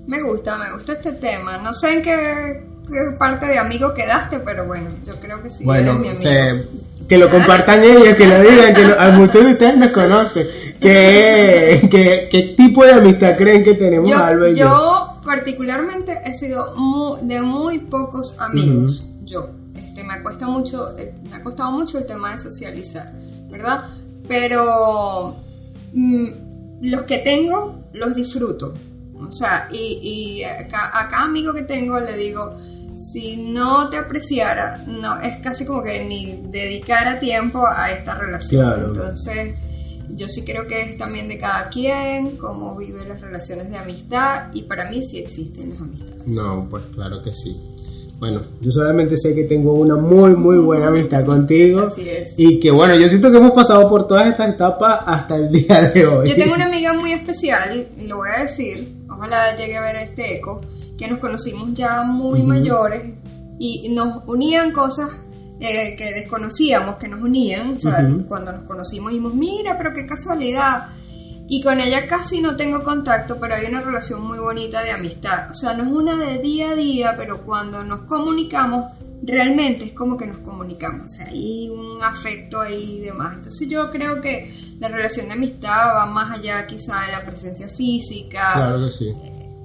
Me 0.08 0.22
gusta, 0.22 0.58
me 0.60 0.72
gusta 0.74 0.94
este 0.94 1.14
tema. 1.14 1.58
No 1.58 1.74
sé 1.74 1.94
en 1.98 2.02
qué, 2.04 2.64
qué 2.92 3.18
parte 3.18 3.46
de 3.48 3.58
amigo 3.60 3.94
quedaste, 3.94 4.40
pero 4.40 4.66
bueno, 4.66 4.90
yo 5.06 5.16
creo 5.20 5.42
que 5.44 5.50
sí, 5.50 5.64
bueno, 5.66 5.92
eres 5.92 6.02
mi 6.02 6.08
amigo. 6.10 6.22
se- 6.24 6.86
que 7.08 7.18
lo 7.20 7.30
compartan 7.30 7.84
ellos, 7.84 8.16
que 8.16 8.26
lo 8.28 8.42
digan, 8.42 8.74
que 8.74 8.84
lo- 8.84 9.00
a 9.00 9.12
muchos 9.12 9.46
de 9.46 9.52
ustedes 9.52 9.78
nos 9.78 9.92
conocen. 9.92 10.48
¿Qué, 10.82 11.88
qué, 11.92 12.28
qué 12.32 12.56
tipo 12.58 12.84
de 12.84 12.94
amistad 12.94 13.36
creen 13.38 13.64
que 13.64 13.76
tenemos 13.76 14.10
Yo, 14.10 14.18
Alba 14.18 14.50
y 14.50 14.56
yo? 14.56 14.66
yo 14.66 15.22
particularmente 15.24 16.20
he 16.26 16.34
sido 16.34 16.74
de 17.22 17.42
muy 17.42 17.80
pocos 17.80 18.36
amigos. 18.40 19.04
Yo, 19.24 19.50
este, 19.76 20.04
me 20.04 20.22
cuesta 20.24 20.48
mucho, 20.48 20.98
eh, 20.98 21.14
me 21.30 21.38
ha 21.38 21.44
costado 21.44 21.72
mucho 21.72 21.98
el 22.00 22.06
tema 22.08 22.32
de 22.32 22.38
socializar, 22.40 23.12
¿verdad? 23.52 23.86
Pero 24.28 25.36
mm, 25.94 26.28
los 26.82 27.04
que 27.04 27.20
tengo 27.20 27.84
los 27.94 28.16
disfruto. 28.16 28.74
O 29.20 29.32
sea, 29.32 29.68
y, 29.72 30.40
y 30.40 30.44
a 30.44 30.68
cada 30.68 31.22
amigo 31.24 31.54
que 31.54 31.62
tengo 31.64 32.00
le 32.00 32.16
digo, 32.18 32.58
si 32.96 33.38
no 33.52 33.90
te 33.90 33.98
apreciara, 33.98 34.84
no, 34.88 35.20
es 35.22 35.36
casi 35.38 35.66
como 35.66 35.84
que 35.84 36.06
ni 36.06 36.48
dedicara 36.50 37.20
tiempo 37.20 37.66
a 37.68 37.92
esta 37.92 38.16
relación. 38.16 38.64
Claro. 38.64 38.88
Entonces, 38.88 39.56
yo 40.10 40.30
sí 40.30 40.46
creo 40.46 40.68
que 40.68 40.82
es 40.82 40.98
también 40.98 41.28
de 41.28 41.38
cada 41.38 41.70
quien, 41.70 42.38
cómo 42.38 42.76
vive 42.76 43.06
las 43.08 43.22
relaciones 43.22 43.70
de 43.70 43.78
amistad, 43.78 44.54
y 44.54 44.64
para 44.64 44.90
mí 44.90 45.04
sí 45.04 45.20
existen 45.20 45.72
las 45.72 45.82
amistades. 45.82 46.28
No, 46.28 46.68
pues 46.70 46.84
claro 46.94 47.22
que 47.22 47.34
sí. 47.34 47.56
Bueno, 48.18 48.42
yo 48.62 48.72
solamente 48.72 49.18
sé 49.18 49.36
que 49.36 49.44
tengo 49.44 49.74
una 49.74 49.98
muy, 49.98 50.36
muy 50.36 50.58
buena 50.58 50.88
amistad 50.88 51.26
contigo. 51.26 51.82
Así 51.82 52.08
es. 52.08 52.36
Y 52.38 52.62
que 52.62 52.72
bueno, 52.72 52.96
yo 52.96 53.10
siento 53.10 53.30
que 53.30 53.38
hemos 53.38 53.52
pasado 53.52 53.90
por 53.90 54.08
todas 54.08 54.28
estas 54.28 54.50
etapas 54.50 55.02
hasta 55.06 55.36
el 55.36 55.52
día 55.52 55.92
de 55.94 56.08
hoy. 56.08 56.30
Yo 56.30 56.36
tengo 56.36 56.56
una 56.56 56.66
amiga 56.66 56.94
muy 56.94 57.12
especial, 57.12 57.86
lo 58.08 58.18
voy 58.18 58.30
a 58.36 58.44
decir, 58.44 58.88
ojalá 59.10 59.56
llegue 59.58 59.76
a 59.76 59.82
ver 59.82 59.98
este 59.98 60.38
eco, 60.38 60.62
que 60.98 61.08
nos 61.08 61.20
conocimos 61.20 61.74
ya 61.74 62.04
muy 62.04 62.44
mayores 62.44 63.14
y 63.60 63.90
nos 63.90 64.24
unían 64.28 64.72
cosas 64.72 65.10
eh, 65.60 65.96
que 65.98 66.12
desconocíamos, 66.14 66.96
que 66.96 67.08
nos 67.08 67.22
unían. 67.22 67.76
O 67.76 67.80
sea, 67.80 68.06
Ujú. 68.08 68.26
cuando 68.28 68.52
nos 68.52 68.64
conocimos 68.64 69.12
dijimos, 69.12 69.34
mira, 69.34 69.78
pero 69.78 69.94
qué 69.94 70.06
casualidad. 70.06 70.88
Y 71.48 71.62
con 71.62 71.80
ella 71.80 72.08
casi 72.08 72.42
no 72.42 72.56
tengo 72.56 72.84
contacto, 72.84 73.38
pero 73.40 73.56
hay 73.56 73.66
una 73.68 73.82
relación 73.82 74.26
muy 74.26 74.40
bonita 74.40 74.84
de 74.84 74.92
amistad. 74.92 75.52
O 75.52 75.54
sea, 75.54 75.74
no 75.74 75.84
es 75.84 75.92
una 75.92 76.18
de 76.18 76.40
día 76.42 76.72
a 76.72 76.76
día, 76.76 77.16
pero 77.18 77.46
cuando 77.46 77.84
nos 77.84 78.02
comunicamos, 78.02 78.86
realmente 79.22 79.86
es 79.86 79.94
como 79.94 80.18
que 80.18 80.26
nos 80.26 80.40
comunicamos. 80.40 81.06
O 81.06 81.10
sea, 81.10 81.28
hay 81.28 81.70
un 81.70 82.04
afecto 82.04 82.62
ahí 82.62 82.98
y 82.98 83.02
demás. 83.02 83.38
Entonces 83.38 83.70
yo 83.70 83.92
creo 83.92 84.22
que 84.22 84.76
la 84.80 84.88
relación 84.88 85.28
de 85.28 85.34
amistad 85.34 85.96
va 85.96 86.06
más 86.08 86.38
allá 86.38 86.66
quizá 86.66 87.06
de 87.06 87.12
la 87.12 87.26
presencia 87.26 87.70
física. 87.70 88.52
Claro 88.54 88.86
que 88.86 88.92
sí. 88.92 89.14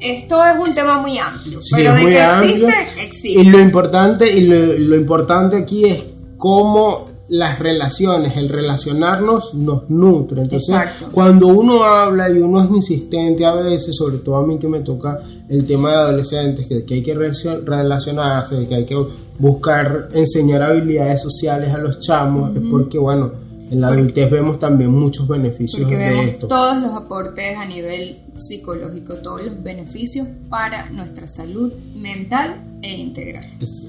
Esto 0.00 0.42
es 0.44 0.68
un 0.68 0.74
tema 0.74 1.00
muy 1.00 1.18
amplio, 1.18 1.60
Sí, 1.60 1.74
pero 1.76 1.94
de 1.94 2.06
que 2.06 2.20
amplio. 2.20 2.66
existe, 2.68 3.04
existe. 3.04 3.40
Y 3.40 3.44
lo 3.44 3.60
importante, 3.60 4.30
y 4.30 4.46
lo, 4.46 4.78
lo 4.78 4.96
importante 4.96 5.56
aquí 5.56 5.84
es 5.84 6.04
cómo 6.36 7.10
las 7.30 7.60
relaciones, 7.60 8.36
el 8.36 8.48
relacionarnos 8.48 9.54
nos 9.54 9.88
nutre. 9.88 10.42
Entonces, 10.42 10.76
cuando 11.12 11.46
uno 11.46 11.84
habla 11.84 12.28
y 12.28 12.38
uno 12.38 12.60
es 12.60 12.70
insistente 12.70 13.46
a 13.46 13.54
veces, 13.54 13.94
sobre 13.96 14.18
todo 14.18 14.36
a 14.36 14.46
mí 14.46 14.58
que 14.58 14.66
me 14.66 14.80
toca 14.80 15.20
el 15.48 15.64
tema 15.64 15.90
de 15.90 15.96
adolescentes, 15.96 16.66
que, 16.66 16.84
hay 16.92 17.02
que 17.02 17.14
relacionarse, 17.14 18.66
que 18.66 18.74
hay 18.74 18.84
que 18.84 18.96
buscar 19.38 20.08
enseñar 20.12 20.62
habilidades 20.62 21.22
sociales 21.22 21.72
a 21.72 21.78
los 21.78 22.00
chamos, 22.00 22.56
es 22.56 22.62
porque, 22.68 22.98
bueno, 22.98 23.30
en 23.70 23.80
la 23.80 23.88
adultez 23.88 24.30
vemos 24.30 24.58
también 24.58 24.90
muchos 24.90 25.28
beneficios 25.28 25.82
porque 25.82 25.96
de 25.96 26.10
vemos 26.10 26.38
Todos 26.40 26.82
los 26.82 26.92
aportes 26.94 27.56
a 27.56 27.64
nivel 27.64 28.18
psicológico, 28.36 29.14
todos 29.16 29.44
los 29.44 29.62
beneficios 29.62 30.26
para 30.48 30.90
nuestra 30.90 31.28
salud 31.28 31.72
mental 31.94 32.56
e 32.82 32.96
integral. 32.96 33.44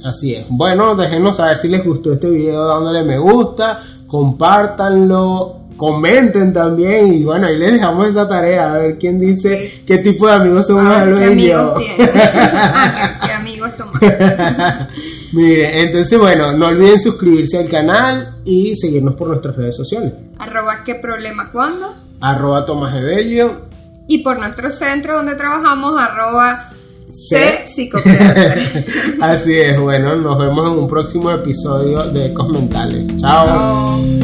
así 0.05 0.35
es. 0.35 0.45
Bueno, 0.49 0.95
déjenos 0.95 1.37
saber 1.37 1.57
si 1.57 1.67
les 1.67 1.83
gustó 1.83 2.13
este 2.13 2.29
video 2.29 2.67
dándole 2.67 3.03
me 3.03 3.17
gusta, 3.17 3.81
compártanlo, 4.05 5.61
comenten 5.77 6.53
también 6.53 7.13
y 7.13 7.23
bueno, 7.23 7.47
ahí 7.47 7.57
les 7.57 7.73
dejamos 7.73 8.07
esa 8.07 8.27
tarea 8.27 8.73
a 8.73 8.77
ver 8.77 8.99
quién 8.99 9.19
dice 9.19 9.81
qué 9.87 9.97
tipo 9.97 10.27
de 10.27 10.33
amigos 10.33 10.67
somos 10.67 10.83
ah, 10.87 11.05
¿qué 11.05 11.25
amigos 11.25 11.83
ah, 11.99 13.19
¿qué, 13.25 13.31
amigos 13.31 13.77
Tomás? 13.77 13.99
Mire, 15.33 15.81
entonces 15.81 16.19
bueno, 16.19 16.51
no 16.53 16.67
olviden 16.67 16.99
suscribirse 16.99 17.57
al 17.57 17.69
canal 17.69 18.37
y 18.43 18.75
seguirnos 18.75 19.15
por 19.15 19.29
nuestras 19.29 19.55
redes 19.55 19.75
sociales. 19.75 20.13
Arroba 20.37 20.83
qué 20.83 20.95
problema 20.95 21.51
cuando. 21.51 21.93
Arroba 22.19 22.65
Tomás 22.65 22.95
Evelio. 22.95 23.69
Y 24.07 24.19
por 24.19 24.39
nuestro 24.39 24.69
centro 24.71 25.15
donde 25.15 25.35
trabajamos, 25.35 25.99
arroba 26.01 26.71
C 27.13 27.65
Así 29.21 29.53
es, 29.53 29.79
bueno, 29.79 30.15
nos 30.15 30.37
vemos 30.37 30.71
en 30.71 30.79
un 30.79 30.89
próximo 30.89 31.31
episodio 31.31 32.03
de 32.05 32.27
Ecos 32.27 32.49
Mentales. 32.49 33.17
Chao. 33.17 34.20